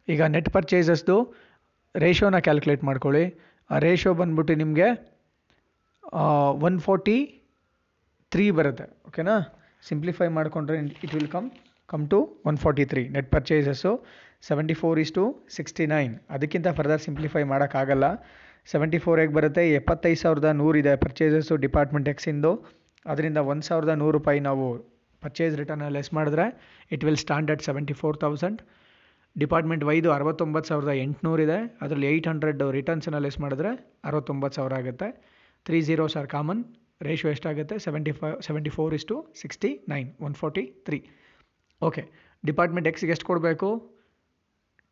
ಈಗ 0.07 0.21
ನೆಟ್ 0.36 0.50
ಪರ್ಚೇಸಸ್ದು 0.56 1.16
ರೇಷೋನ 2.04 2.39
ಕ್ಯಾಲ್ಕುಲೇಟ್ 2.48 2.83
ಮಾಡ್ಕೊಳ್ಳಿ. 2.89 3.24
ಆ 3.69 3.77
ರೇಷೋ 3.86 4.12
ಬಂದ್ಬಿಟ್ಟು 4.19 4.54
ನಿಮಗೆ 4.63 4.89
ಒನ್ 6.68 6.77
ಫೋರ್ಟಿ 6.88 7.18
ತ್ರೀ 8.33 8.45
ಬರುತ್ತೆ. 8.60 8.86
ಓಕೆನಾ 9.10 9.36
ಸಿಂಪ್ಲಿಫೈ 9.89 10.27
ಮಾಡಿಕೊಂಡ್ರೆ 10.38 10.77
it 11.06 11.13
will 11.18 11.31
come 11.36 11.48
come 11.92 12.04
to 12.13 12.19
one 12.50 12.57
forty 12.63 12.83
three 12.92 13.04
net 13.16 13.30
purchases 13.36 13.92
seventy 14.48 14.75
four 14.81 14.98
is 15.04 15.13
to 15.18 15.24
sixty 15.57 15.86
nine 15.94 16.13
ಅದಕ್ಕಿಂತ 16.36 16.68
ಫರ್ದರ್ 16.77 17.01
ಸಿಂಪ್ಲಿಫೈ 17.07 17.44
ಮಾಡೋಕ್ಕಾಗಲ್ಲ. 17.54 18.07
ಸೆವೆಂಟಿ 18.71 19.00
ಫೋರ್ 19.04 19.19
ಹೇಗೆ 19.21 19.33
ಬರುತ್ತೆ. 19.38 19.63
ಎಪ್ಪತ್ತೈದು 19.80 20.19
ಸಾವಿರದ 20.24 20.50
ನೂರಿದೆ 20.62 20.94
ಪರ್ಚೇಸಸ್ಸು 21.04 21.56
ಡಿಪಾರ್ಟ್ಮೆಂಟ್ 21.66 22.10
ಎಕ್ಸಿಂದು 22.13 22.51
ಅದರಿಂದ 23.12 23.39
ಒಂದು 23.51 23.66
ಸಾವಿರದ 23.69 23.94
ನೂರು 24.01 24.13
ರೂಪಾಯಿ 24.18 24.39
ನಾವು 24.50 24.66
ಪರ್ಚೇಸ್ 25.24 25.56
ರಿಟರ್ನ್ 25.62 25.86
ಲೆಸ್ 25.95 26.12
ಮಾಡಿದ್ರೆ 26.18 26.45
it 26.95 27.04
will 27.07 27.19
stand 27.24 27.50
at 27.54 27.63
seventy 27.68 27.95
four 28.01 28.18
thousand 28.24 28.60
department 29.36 29.83
ವೈದು 29.89 30.10
ಅರವತ್ತೊಂಬತ್ತು 30.18 30.69
ಸಾವಿರದ 30.71 30.94
ಎಂಟುನೂರಿದೆ 31.06 31.57
ಅದರಲ್ಲಿ 31.83 32.07
ಏಯ್ಟ್ 32.12 32.27
ಹಂಡ್ರೆಡ್ 32.31 32.62
ರಿಟರ್ನ್ಸನ್ನು 32.77 33.19
ಲೆಸ್ 33.25 33.39
ಮಾಡಿದ್ರೆ 33.44 33.71
ಅರವತ್ತೊಂಬತ್ತು 34.10 34.57
ಸಾವಿರ 34.60 34.74
ಆಗುತ್ತೆ. 34.81 35.07
Three 35.66 35.80
zeros 35.88 36.16
or 36.21 36.30
common 36.36 36.62
ratio 37.07 37.27
ಎಷ್ಟಾಗುತ್ತೆ? 37.36 37.75
Seventy 37.86 38.13
five 38.19 38.30
seventy 38.48 38.71
four 38.77 38.94
is 38.98 39.06
to 39.12 39.18
sixty 39.42 39.71
nine 39.94 40.10
one 40.27 40.36
forty 40.42 40.63
three 40.88 41.00
okay 41.81 42.04
department 42.44 42.88
ಎಕ್ಸ್ಗೆ 42.92 43.13
ಎಷ್ಟು 43.16 43.27
ಕೊಡಬೇಕು? 43.31 43.69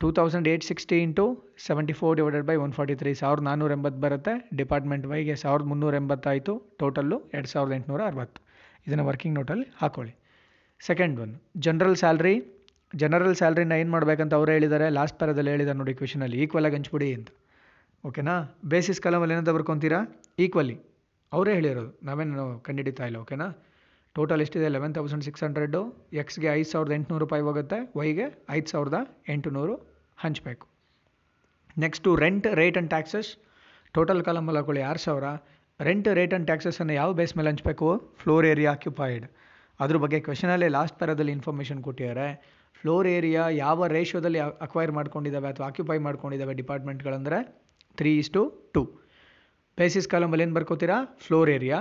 Two 0.01 0.07
thousand 0.17 0.47
eight 0.49 0.65
sixty 0.69 0.97
into 1.03 1.23
seventy 1.67 1.93
four 1.99 2.15
divided 2.17 2.45
by 2.49 2.55
one 2.63 2.73
forty 2.77 2.95
three 2.99 3.11
ಸಾವಿರದ 3.21 3.43
ನಾನ್ನೂರ 3.47 3.71
ಎಂಬತ್ತು 3.77 3.99
ಬರುತ್ತೆ. 4.03 4.33
ಡಿಪಾರ್ಟ್ಮೆಂಟ್ 4.59 5.05
ವೈಗೆ 5.11 5.35
ಸಾವಿರದ 5.43 5.65
ಮುನ್ನೂರ 5.71 5.95
ಎಂಬತ್ತಾಯಿತು. 6.01 6.53
Total 6.81 7.17
ಎರಡು 7.35 7.49
ಸಾವಿರದ 7.53 7.73
ಎಂಟುನೂರ 7.79 8.01
ಅರವತ್ತು. 8.09 8.39
ಇದನ್ನು 8.87 9.05
ವರ್ಕಿಂಗ್ 9.09 9.35
ನೋಟಲ್ಲಿ 9.39 9.65
ಹಾಕೊಳ್ಳಿ. 9.81 10.13
Second 10.87 11.15
one 11.23 11.33
general 11.67 11.97
salary 12.01 12.35
general 12.93 13.35
ಸ್ಯಾಲ್ರಿನ 13.39 13.73
ಏನು 13.81 13.91
ಮಾಡಬೇಕಂತ 13.95 14.33
ಅವರೇ 14.39 14.53
ಹೇಳಿದ್ದಾರೆ 14.57 14.87
ಲಾಸ್ಟ್ 14.97 15.17
ಪ್ಯಾರದಲ್ಲಿ 15.19 15.51
ಹೇಳಿದ್ದಾರೆ 15.53 15.77
ನೋಡಿ 15.81 15.93
ಕ್ವೆಶನಲ್ಲಿ 16.01 16.37
ಈಕ್ವಲಾಗಿ 16.43 16.77
ಹಂಚ್ಬಿಡಿ 16.79 17.09
ಅಂತ. 17.17 17.29
ಓಕೆನಾ 18.03 18.35
ಬೇಸಿಸ್ 18.73 19.01
ಕಲಮಲ್ಲಿ 19.05 19.33
ಏನಂತ 19.35 19.51
ಬರ್ಕೊತೀರಾ? 19.57 19.99
ಈಕ್ವಲಿ 20.45 20.75
ಅವರೇ 21.31 21.53
ಹೇಳಿರೋದು. 21.59 21.91
ನಾವೇನು 22.09 22.45
ಕಂಡುಹಿಡಿತಾ 22.67 23.05
ಇಲ್ಲ 23.09 23.17
ಓಕೆನಾ 23.25 23.47
ಟೋಟಲ್ 24.17 24.41
ಎಷ್ಟಿದೆ 24.43 24.67
ಲೆವೆನ್ 24.75 24.93
ತೌಸಂಡ್ 24.97 25.23
ಸಿಕ್ಸ್ 25.27 25.43
ಹಂಡ್ರೆಡು 25.45 25.81
ಎಕ್ಸ್ಗೆ 26.21 26.47
ಐದು 26.59 26.69
ಸಾವಿರದ 26.71 26.93
ಎಂಟುನೂರು 26.99 27.23
ರೂಪಾಯಿ 27.25 27.43
ಹೋಗುತ್ತೆ. 27.47 27.77
ವೈಗೆ 27.99 28.25
ಐದು 28.57 28.69
ಸಾವಿರದ 28.73 28.99
ಎಂಟುನೂರು 29.33 29.75
ಹಂಚಬೇಕು. 30.23 30.65
Next 31.83 32.09
rent 32.23 32.47
rate 32.59 32.77
and 32.77 32.91
taxes 32.93 33.29
total 33.95 34.21
ಕಾಲಮಲ್ಲಿ 34.27 34.59
ಹಾಕೊಳ್ಳಿ, 34.61 34.83
ಆರು 34.91 35.01
ಸಾವಿರ. 35.05 35.27
ರೆಂಟ್ 35.87 36.07
ರೇಟ್ 36.19 36.31
ಆ್ಯಂಡ್ 36.33 36.47
ಟ್ಯಾಕ್ಸಸನ್ನು 36.49 36.93
ಯಾವ 37.01 37.09
ಬೇಸ್ 37.19 37.33
ಮೇಲೆ 37.39 37.49
ಹಂಚಬೇಕು? 37.51 37.89
ಫ್ಲೋರ್ 38.21 38.45
ಏರಿಯಾ 38.53 38.71
ಆಕ್ಯುಪೈಡ್ 38.77 39.25
ಅದ್ರ 39.79 39.97
ಬಗ್ಗೆ 40.03 40.19
ಕ್ವೆಶನಲ್ಲೇ 40.27 40.69
ಲಾಸ್ಟ್ 40.77 40.95
ಪ್ಯಾರದಲ್ಲಿ 41.01 41.33
ಇನ್ಫಾರ್ಮೇಷನ್ 41.37 41.81
ಕೊಟ್ಟಿದ್ದಾರೆ. 41.87 42.27
ಫ್ಲೋರ್ 42.79 43.07
ಏರಿಯಾ 43.17 43.43
ಯಾವ 43.63 43.87
ರೇಷೋದಲ್ಲಿ 43.97 44.39
ಅಕ್ವೈರ್ 44.65 44.91
ಮಾಡ್ಕೊಂಡಿದ್ದಾವೆ 44.97 45.47
ಅಥವಾ 45.53 45.65
ಆಕ್ಯುಪೈ 45.71 45.97
ಮಾಡ್ಕೊಂಡಿದ್ದಾವೆ 46.07 46.55
ಡಿಪಾರ್ಟ್ಮೆಂಟ್ಗಳಂದರೆ 46.61 47.39
three 47.99 48.11
is 48.23 48.31
to 48.37 48.43
two 48.75 48.81
basis 49.77 50.07
ಕಾಲಮಲ್ಲಿ 50.13 50.43
ಏನು 50.47 50.55
ಬರ್ಕೋತೀರಾ? 50.57 50.97
ಫ್ಲೋರ್ 51.25 51.49
ಏರಿಯಾ 51.57 51.79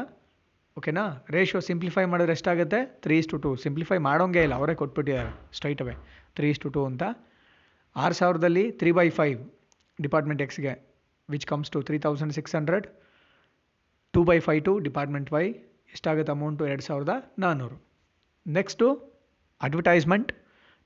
ಓಕೆನಾ? 0.78 1.02
ರೇಷಿಯೋ 1.34 1.60
ಸಿಂಪ್ಲಿಫೈ 1.66 2.02
ಮಾಡಿದ್ರೆ 2.12 2.32
ಎಷ್ಟಾಗುತ್ತೆ? 2.36 2.78
Three 3.04 3.14
is 3.20 3.28
to 3.32 3.36
two 3.44 3.50
simplify 3.62 3.98
ಮಾಡೋಂಗೇ 4.06 4.42
ಇಲ್ಲ, 4.46 4.54
ಅವರೇ 4.60 4.74
ಕೊಟ್ಬಿಟ್ಟಿದ್ದಾರೆ 4.80 5.30
straight 5.56 5.80
away 5.84 5.94
three 6.36 6.48
is 6.54 6.60
to 6.64 6.68
two 6.74 6.80
ಅಂತ. 6.88 7.02
ಆರು 7.96 8.14
ಸಾವಿರದಲ್ಲಿ 8.20 8.64
three 8.80 8.90
by 8.98 9.06
five 9.18 9.38
department 9.98 10.42
ಎಕ್ಸ್ಗೆ 10.46 10.72
which 11.28 11.46
comes 11.52 11.70
to 11.74 11.80
three 11.88 11.98
thousand 12.06 12.34
six 12.38 12.54
hundred 12.58 12.86
two 14.14 14.22
by 14.30 14.38
five 14.48 14.56
to 14.66 14.72
department 14.88 15.30
Y 15.36 15.44
ಎಷ್ಟಾಗುತ್ತೆ 15.94 16.32
ಅಮೌಂಟು 16.36 16.66
ಎರಡು 16.70 16.84
ಸಾವಿರದ 16.88 17.14
ನಾನ್ನೂರು 17.44 17.78
ನೆಕ್ಸ್ಟು 18.46 18.86
ಅಡ್ವರ್ಟೈಸ್ಮೆಂಟ್ 19.60 20.30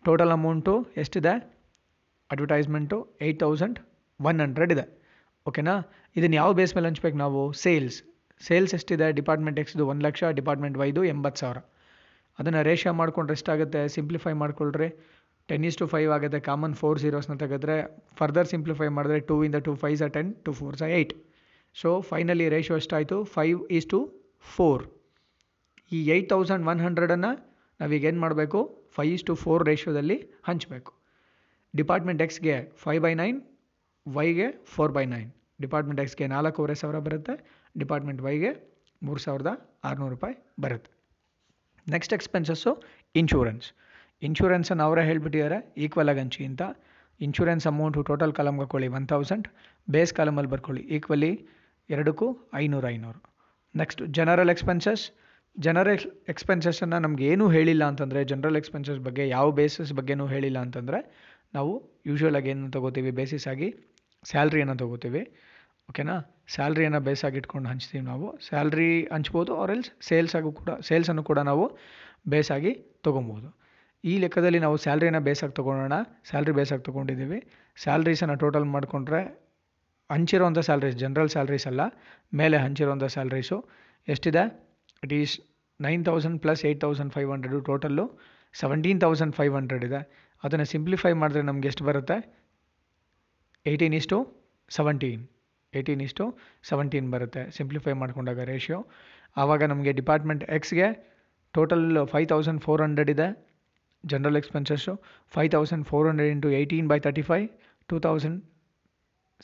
ಟೋಟಲ್ 0.04 0.32
ಅಮೌಂಟು 0.36 0.74
ಎಷ್ಟಿದೆ? 1.02 1.34
Advertisement 2.30 2.98
eight 3.26 3.40
thousand 3.44 3.78
one 4.20 4.40
hundred 4.44 4.72
ಇದೆ. 4.76 4.84
ಓಕೆನಾ? 5.46 5.74
ಇದನ್ನು 6.16 6.36
ಯಾವ 6.36 6.50
ಬೇಸ್ 6.60 6.72
ಮೇಲೆ 6.76 6.88
ಹಂಚ್ಬೇಕು 6.90 7.18
ನಾವು? 7.24 7.40
ಸೇಲ್ಸ್ 7.64 7.98
ಸೇಲ್ಸ್ 8.48 8.74
ಎಷ್ಟಿದೆ, 8.78 9.06
ಡಿಪಾರ್ಟ್ಮೆಂಟ್ 9.18 9.58
ಎಕ್ಸ್ದು 9.62 9.84
ಒಂದು 9.92 10.02
ಲಕ್ಷ, 10.06 10.22
ಡಿಪಾರ್ಟ್ಮೆಂಟ್ 10.38 10.76
ವೈದು 10.82 11.02
ಎಂಬತ್ತು 11.12 11.40
ಸಾವಿರ. 11.42 11.58
ಅದನ್ನು 12.38 12.60
ರೇಷಿಯೋ 12.68 12.92
ಮಾಡ್ಕೊಂಡ್ರೆ 13.00 13.34
ಎಷ್ಟಾಗುತ್ತೆ 13.38 13.80
ಸಿಂಪ್ಲಿಫೈ 13.96 14.32
ಮಾಡ್ಕೊಳ್ರಿ. 14.42 14.88
ಟೆನ್ 15.48 15.64
ಇಸ್ 15.68 15.78
ಟು 15.80 15.86
ಫೈವ್ 15.92 16.10
ಆಗುತ್ತೆ 16.16 16.38
ಕಾಮನ್ 16.48 16.74
ಫೋರ್ 16.80 16.98
ಜೀರೋಸ್ನ 17.02 17.34
ತೆಗೆದ್ರೆ 17.42 17.76
ಫರ್ದರ್ 18.18 18.48
ಸಿಂಪ್ಲಿಫೈ 18.52 18.88
ಮಾಡಿದ್ರೆ 18.96 19.18
ಟೂ 19.30 19.36
ಇಂದ 19.46 19.58
ಟು 19.66 19.72
ಫೈವ್ 19.82 19.96
ಸ 20.02 20.08
ಟೆನ್ 20.16 20.30
ಟು 20.46 20.52
ಫೋರ್ 20.60 20.76
ಸ 20.80 20.88
ಏಯ್ಟ್ 20.98 21.14
ಸೊ 21.76 21.90
ಫೈನಲಿ 22.10 22.46
ರೇಷೋ 22.54 22.76
ಎಷ್ಟಾಯಿತು? 22.82 23.16
ಫೈವ್ 23.36 23.58
ಈಸ್ 23.78 23.88
ಟು 23.92 23.98
ಫೋರ್ 24.54 24.82
ಈ 25.96 26.00
ಏಯ್ಟ್ 26.14 26.28
ತೌಸಂಡ್ 26.32 26.64
ಒನ್ 26.72 26.80
ಹಂಡ್ರೆಡನ್ನು 26.86 27.32
ನಾವೀಗ 27.80 28.04
ಏನು 28.10 28.20
ಮಾಡಬೇಕು? 28.24 28.60
ಫೈವ್ 28.96 29.12
ಈಸ್ 29.16 29.24
ಟು 29.28 29.34
ಫೋರ್ 29.42 29.62
ರೇಷಿಯೋದಲ್ಲಿ 29.70 30.18
ಹಂಚಬೇಕು. 30.48 30.92
ಡಿಪಾರ್ಟ್ಮೆಂಟ್ 31.74 32.22
ಎಕ್ಸ್ಗೆ 32.26 32.56
ಫೈವ್ 32.84 33.00
ಬೈ 33.06 33.12
ನೈನ್ 33.22 33.38
ವೈಗೆ 34.06 34.48
ಫೋರ್ 34.74 34.92
ಬೈ 34.96 35.04
ನೈನ್ 35.14 35.30
ಡಿಪಾರ್ಟ್ಮೆಂಟ್ 35.64 36.00
ಎಕ್ಸ್ಗೆ 36.04 36.26
ನಾಲ್ಕೂವರೆ 36.34 36.74
ಸಾವಿರ 36.82 36.98
ಬರುತ್ತೆ 37.08 37.34
ಡಿಪಾರ್ಟ್ಮೆಂಟ್ 37.78 38.22
ವೈಗೆ 38.22 38.50
ಮೂರು 39.02 39.20
ಸಾವಿರದ 39.20 39.78
ಆರುನೂರು 39.84 40.10
ರೂಪಾಯಿ 40.10 40.34
ಬರುತ್ತೆ. 40.60 40.90
ನೆಕ್ಸ್ಟ್ 41.90 42.14
ಎಕ್ಸ್ಪೆನ್ಸಸ್ಸು 42.14 42.82
ಇನ್ಶೂರೆನ್ಸ್ 43.14 43.66
ಇನ್ಶೂರೆನ್ಸನ್ನು 44.22 44.84
ಅವರೇ 44.84 45.04
ಹೇಳಿಬಿಟ್ಟಿದ್ದಾರೆ 45.04 45.74
ಈಕ್ವಲ್ 45.76 46.08
ಆಗಿ 46.08 46.20
ಹಂಚಿ 46.20 46.44
ಅಂತ. 46.44 46.62
ಇನ್ಶೂರೆನ್ಸ್ 47.20 47.66
ಅಮೌಂಟು 47.66 48.02
ಟೋಟಲ್ 48.02 48.32
ಕಾಲಮ್ಗೆ 48.32 48.60
ಹಾಕೊಳ್ಳಿ 48.60 48.88
ಒನ್ 48.88 49.08
ತೌಸಂಡ್ 49.08 49.48
ಬೇಸ್ 49.90 50.14
ಕಾಲಮಲ್ಲಿ 50.14 50.50
ಬರ್ಕೊಳ್ಳಿ 50.50 50.82
ಈಕ್ವಲಿ 50.82 51.48
ಎರಡಕ್ಕೂ 51.90 52.50
ಐನೂರು 52.54 52.88
ಐನೂರು. 52.88 53.20
ನೆಕ್ಸ್ಟ್ 53.76 54.06
ಜನರಲ್ 54.06 54.50
ಎಕ್ಸ್ಪೆನ್ಸಸ್ 54.50 55.10
ಜನರಲ್ 55.58 55.98
ಎಕ್ಸ್ಪೆನ್ಸಸ್ಸನ್ನು 56.28 56.98
ನಮ್ಗೆ 56.98 57.26
ಏನೂ 57.26 57.48
ಹೇಳಿಲ್ಲ 57.48 57.84
ಅಂತಂದರೆ 57.84 58.24
ಜನರಲ್ 58.24 58.56
ಎಕ್ಸ್ಪೆನ್ಸಸ್ 58.56 58.98
ಬಗ್ಗೆ 58.98 59.28
ಯಾವ 59.28 59.50
ಬೇಸಿಸ್ 59.50 59.92
ಬಗ್ಗೆನೂ 59.92 60.26
ಹೇಳಿಲ್ಲ 60.26 60.58
ಅಂತಂದರೆ, 60.58 60.98
ನಾವು 61.54 62.02
ಯೂಶ್ವಲಾಗಿ 62.06 62.48
ಏನು 62.48 62.70
ತೊಗೋತೀವಿ? 62.70 63.10
ಬೇಸಿಸ್ 63.10 63.48
ಆಗಿ 63.48 63.74
ಸ್ಯಾಲ್ರಿಯನ್ನು 64.24 64.76
ತೊಗೋತೀವಿ. 64.76 65.22
ಓಕೆನಾ 65.90 66.39
ಸ್ಯಾಲ್ರಿಯನ್ನು 66.54 67.00
ಬೇಸಾಗಿ 67.08 67.36
ಇಟ್ಕೊಂಡು 67.40 67.68
ಹಂಚ್ತೀವಿ 67.72 68.02
ನಾವು. 68.10 68.26
ಸ್ಯಾಲ್ರಿ 68.48 68.90
ಹಂಚ್ಬೋದು 69.14 69.52
ಆರ್ 69.62 69.72
ಎಲ್ಸ್ 69.74 69.90
ಸೇಲ್ಸಾಗೂ 70.08 70.50
ಕೂಡ 70.60 70.70
ಸೇಲ್ಸನ್ನು 70.88 71.22
ಕೂಡ 71.30 71.38
ನಾವು 71.50 71.64
ಬೇಸಾಗಿ 72.32 72.72
ತೊಗೊಬೋದು. 73.06 73.48
ಈ 74.10 74.12
ಲೆಕ್ಕದಲ್ಲಿ 74.22 74.60
ನಾವು 74.64 74.76
ಸ್ಯಾಲ್ರಿನ 74.84 75.18
ಬೇಸಾಗಿ 75.28 75.54
ತೊಗೊಳೋಣ 75.58 75.94
ಸ್ಯಾಲ್ರಿ 76.30 76.52
ಬೇಸಾಗಿ 76.58 76.84
ತೊಗೊಂಡಿದ್ದೀವಿ. 76.88 77.38
ಸ್ಯಾಲ್ರೀಸನ್ನು 77.84 78.36
ಟೋಟಲ್ 78.42 78.66
ಮಾಡಿಕೊಂಡ್ರೆ 78.74 79.20
ಹಂಚಿರೋಂಥ 80.10 80.60
ಸ್ಯಾಲ್ರೀಸ್ 80.68 80.96
ಜನರಲ್ 81.02 81.30
ಸ್ಯಾಲ್ರೀಸ್ 81.34 81.66
ಅಲ್ಲ, 81.70 81.82
ಮೇಲೆ 82.40 82.56
ಹಂಚಿರೋಂಥ 82.64 83.04
ಸ್ಯಾಲ್ರೀಸು 83.14 83.56
ಎಷ್ಟಿದೆ? 84.14 84.44
It 85.04 85.14
is 85.20 85.34
nine 85.86 86.02
thousand 86.08 86.38
plus 86.44 86.62
eight 86.68 86.80
thousand 86.84 87.12
five 87.16 87.28
hundred 87.34 87.58
total 87.68 88.04
seventeen 88.54 89.00
thousand 89.04 89.34
five 89.38 89.54
hundred 89.58 89.84
ಇದೆ. 89.88 90.00
ಅದನ್ನು 90.44 90.66
ಸಿಂಪ್ಲಿಫೈ 90.72 91.12
ಮಾಡಿದ್ರೆ 91.20 91.42
ನಮ್ಗೆ 91.50 91.68
ಎಷ್ಟು 91.70 91.84
ಬರುತ್ತೆ? 91.88 92.16
ಏಯ್ಟೀನ್ 93.66 93.94
ಇಷ್ಟು 94.00 94.18
ಸೆವೆಂಟೀನ್ 94.70 95.22
ಏಯ್ಟೀನ್ 95.78 96.02
ಇಷ್ಟು 96.06 96.24
ಸೆವೆಂಟೀನ್ 96.70 97.08
ಬರುತ್ತೆ. 97.14 97.42
ಸಿಂಪ್ಲಿಫೈ 97.56 97.92
ಮಾಡ್ಕೊಂಡಾಗ 98.02 98.44
ರೇಷಿಯೋ 98.52 98.78
ಆವಾಗ 99.42 99.62
ನಮಗೆ 99.72 99.92
department 100.00 100.44
ಎಕ್ಸ್ಗೆ 100.56 100.88
total 101.56 101.86
five 102.12 102.26
thousand 102.32 102.60
four 102.66 102.82
hundred 102.84 103.10
ಇದೆ. 103.14 103.28
General 104.04 104.38
expenses 104.40 104.92
five 105.34 105.50
thousand 105.54 105.84
four 105.90 106.06
hundred 106.10 106.30
into 106.34 106.50
eighteen 106.58 106.86
by 106.92 106.98
thirty 107.06 107.24
five 107.30 107.46
two 107.88 107.96
thousand 108.06 108.38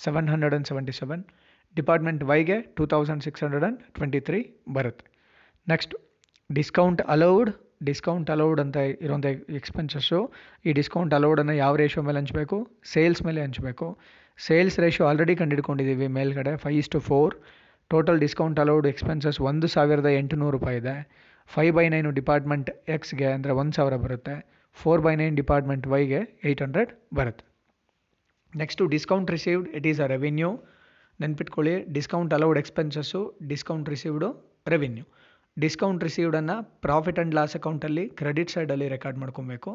seven 0.05 0.29
hundred 0.33 0.55
and 0.55 0.69
seventy 0.71 0.95
seven 1.01 1.23
department 1.77 2.23
ವೈಗೆ 2.31 2.57
two 2.77 2.85
thousand 2.95 3.23
six 3.27 3.43
hundred 3.45 3.65
and 3.67 3.81
twenty 3.97 4.21
three 4.29 4.41
ಬರುತ್ತೆ. 4.77 5.07
Next 5.67 5.95
discount 6.51 7.01
allowed 7.15 7.51
discount 7.89 8.29
allowed 8.35 8.61
ಅಂತ 8.65 8.77
ಇರೋಂಥ 9.07 9.27
expenses 9.61 10.21
ಈ 10.67 10.73
discount 10.79 11.15
ಅಲೌಡನ್ನು 11.19 11.55
ಯಾವ 11.65 11.73
ratio 11.83 12.03
ಮೇಲೆ 12.09 12.19
ಹಂಚಬೇಕು? 12.23 12.59
Sales 12.93 13.21
ಮೇಲೆ 13.29 13.41
ಹಂಚಬೇಕು. 13.47 13.89
Sales 14.39 14.77
ratio 14.85 15.05
already 15.11 15.35
ಕಂಡಿಡ್ಕೊಂಡಿದ್ದೀವಿ 15.41 16.07
ಮೇಲ್ಗಡೆ 16.17 16.53
five 16.63 16.79
is 16.81 16.91
to 16.95 16.99
four 17.09 17.35
total 17.91 18.19
discount 18.25 18.59
allowed 18.65 18.87
expenses 18.91 19.39
ಒಂದು 19.49 19.67
ಸಾವಿರದ 19.75 20.09
ಎಂಟುನೂರು 20.21 20.53
ರೂಪಾಯಿ 20.57 20.79
ಇದೆ. 20.83 20.95
ಫೈವ್ 21.51 21.73
ಬೈ 21.79 21.85
ನೈನು 21.95 22.11
ಡಿಪಾರ್ಟ್ಮೆಂಟ್ 22.19 22.71
ಎಕ್ಸ್ಗೆ 22.97 23.29
ಅಂದರೆ 23.37 23.53
ಒಂದು 23.61 23.75
ಸಾವಿರ 23.79 23.97
ಬರುತ್ತೆ. 24.05 24.35
ಫೋರ್ 24.77 25.03
ಬೈ 25.07 25.15
ನೈನ್ 25.23 25.37
ಡಿಪಾರ್ಟ್ಮೆಂಟ್ 25.41 25.87
ವೈಗೆ 25.93 26.21
ಏಯ್ಟ್ 26.47 26.63
ಹಂಡ್ರೆಡ್ 26.65 26.93
ಬರುತ್ತೆ. 27.19 27.45
Next 28.53 28.83
discount 28.95 29.31
received 29.37 29.69
it 29.79 29.87
is 29.93 30.01
a 30.07 30.09
revenue 30.15 30.51
ನೆನ್ಪಿಟ್ಕೊಳ್ಳಿ 31.21 31.75
discount 31.97 32.33
allowed 32.39 32.59
expenses 32.63 33.21
discount 33.53 33.89
received 33.95 34.29
revenue 34.75 35.05
discount 35.57 36.03
ರಿಸೀವ್ಡನ್ನು 36.07 36.57
profit 36.87 37.19
and 37.21 37.35
loss 37.39 37.55
ಅಕೌಂಟಲ್ಲಿ 37.59 38.05
ಕ್ರೆಡಿಟ್ 38.21 38.51
ಸೈಡಲ್ಲಿ 38.55 38.89
ರೆಕಾರ್ಡ್ 38.95 39.19
ಮಾಡ್ಕೊಬೇಕು. 39.23 39.71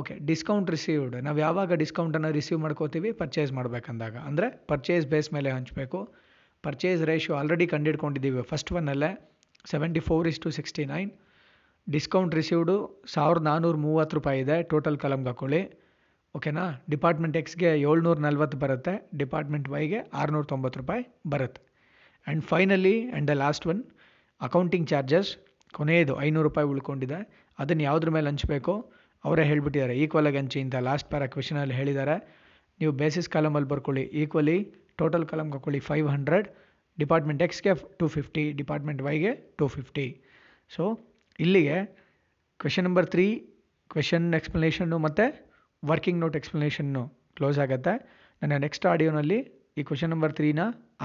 ಓಕೆ 0.00 0.14
ಡಿಸ್ಕೌಂಟ್ 0.28 0.68
ರಿಸೀವ್ಡ್ 0.74 1.14
ನಾವು 1.26 1.38
ಯಾವಾಗ 1.46 1.74
ಡಿಸ್ಕೌಂಟನ್ನು 1.82 2.30
ರಿಸೀವ್ 2.36 2.60
ಮಾಡ್ಕೋತೀವಿ 2.64 3.10
ಪರ್ಚೇಸ್ 3.18 3.50
ಮಾಡಬೇಕಂದಾಗ. 3.58 4.14
ಅಂದರೆ 4.28 4.46
ಪರ್ಚೇಸ್ 4.70 5.04
ಬೇಸ್ 5.12 5.28
ಮೇಲೆ 5.36 5.50
ಹಂಚಬೇಕು. 5.56 5.98
ಪರ್ಚೇಸ್ 6.64 7.02
ರೇಷಿಯೋ 7.10 7.34
ಆಲ್ರೆಡಿ 7.40 7.66
ಕಂಡಿಡ್ಕೊಂಡಿದ್ದೀವಿ. 7.74 8.42
First 8.50 8.70
ಒನ್ನಲ್ಲೇ 8.78 9.10
seventy 9.72 10.02
four 10.08 10.26
is 10.30 10.40
to 10.44 10.50
sixty 10.58 10.84
nine 10.92 11.10
discount 11.86 12.34
received 12.38 12.76
ಸಾವಿರದ 13.14 13.42
ನಾನ್ನೂರ 13.48 13.76
ಮೂವತ್ತು 13.84 14.16
ರೂಪಾಯಿ 14.18 14.40
ಇದೆ 14.44 14.56
ಟೋಟಲ್ 14.72 14.98
ಕಲಮ್ಗೆ 15.04 15.30
ಹಾಕೊಳ್ಳಿ. 15.32 15.62
ಓಕೆನಾ 16.34 16.64
ಡಿಪಾರ್ಟ್ಮೆಂಟ್ 16.92 17.36
ಎಕ್ಸ್ಗೆ 17.40 17.70
ಏಳ್ನೂರ 17.88 18.18
ನಲ್ವತ್ತು 18.26 18.58
ಬರುತ್ತೆ. 18.64 18.94
ಡಿಪಾರ್ಟ್ಮೆಂಟ್ 19.22 19.68
ವೈಗೆ 19.74 19.98
ಆರುನೂರ 20.20 20.44
ತೊಂಬತ್ತು 20.52 20.78
ರೂಪಾಯಿ 20.82 21.02
ಬರುತ್ತೆ. 21.32 21.60
And 22.26 22.44
finally 22.52 22.96
and 23.10 23.28
the 23.32 23.34
last 23.44 23.66
one 23.72 23.82
accounting 24.40 24.88
charges 24.92 25.32
ಕೊನೆಯದು 25.78 26.14
ಐನೂರು 26.26 26.46
ರೂಪಾಯಿ 26.48 26.66
ಉಳ್ಕೊಂಡಿದೆ. 26.72 27.18
ಅದನ್ನು 27.58 27.82
ಯಾವುದ್ರ 27.88 28.10
ಮೇಲೆ 28.16 28.28
ಹಂಚಬೇಕು? 28.32 28.74
ಅವರೇ 29.26 29.42
ಹೇಳಿಬಿಟ್ಟಿದ್ದಾರೆ 29.50 29.94
ಈಕ್ವಲ್ 30.02 30.28
ಆಗಿ 30.30 30.38
ಹಂಚಿ 30.42 30.60
ಅಂತ 30.64 30.76
ಲಾಸ್ಟ್ 30.88 31.08
ಪ್ಯಾರ 31.12 31.26
ಕ್ವೆಶನಲ್ಲಿ 31.34 31.74
ಹೇಳಿದ್ದಾರೆ, 31.80 32.16
ನೀವು 32.80 32.92
ಬೇಸಿಸ್ 33.00 33.28
ಕಾಲಮಲ್ಲಿ 33.34 33.68
ಬರ್ಕೊಳ್ಳಿ 33.72 34.04
ಈಕ್ವಲಿ 34.22 34.56
ಟೋಟಲ್ 35.00 35.26
ಕಾಲಮ್ 35.30 35.50
ಹಾಕೊಳ್ಳಿ 35.56 35.80
ಫೈವ್ 35.88 36.08
ಹಂಡ್ರೆಡ್ 36.14 36.48
ಡಿಪಾರ್ಟ್ಮೆಂಟ್ 36.98 37.42
ಎಕ್ಸ್ಗೆ 37.46 37.72
ಟು 38.00 38.06
ಫಿಫ್ಟಿ 38.16 38.44
ಡಿಪಾರ್ಟ್ಮೆಂಟ್ 38.60 39.00
ವೈಗೆ 39.06 39.32
ಟು 39.60 39.66
ಫಿಫ್ಟಿ 39.76 40.06
ಸೊ 40.70 40.84
ಇಲ್ಲಿಗೆ 41.44 41.76
ಕ್ವೆಶನ್ 42.60 42.86
ನಂಬರ್ 42.88 43.06
ತ್ರೀ 43.14 43.26
ಕ್ವೆಶನ್ 43.94 44.26
ಎಕ್ಸ್ಪ್ಲನೇಷನ್ನು 44.40 44.98
ಮತ್ತು 45.06 45.26
ವರ್ಕಿಂಗ್ 45.82 46.20
ನೋಟ್ 46.24 46.36
ಎಕ್ಸ್ಪ್ಲನೇಷನ್ನು 46.40 47.02
ಕ್ಲೋಸ್ 47.38 47.58
ಆಗುತ್ತೆ. 47.64 47.94
ನನ್ನ 48.42 48.56
ನೆಕ್ಸ್ಟ್ 48.66 48.86
ಆಡಿಯೋನಲ್ಲಿ 48.92 49.38
ಈ 49.78 49.84
ಕ್ವೆಶನ್ 49.88 50.12
ನಂಬರ್ 50.14 50.34
ತ್ರೀನ 50.38 50.60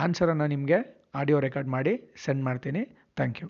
ಆನ್ಸರನ್ನು 0.06 0.48
ನಿಮಗೆ 0.56 0.80
ಆಡಿಯೋ 1.22 1.40
ರೆಕಾರ್ಡ್ 1.48 1.72
ಮಾಡಿ 1.76 1.94
ಸೆಂಡ್ 2.26 2.44
ಮಾಡ್ತೀನಿ. 2.50 2.84
Thank 3.20 3.40
you 3.42 3.48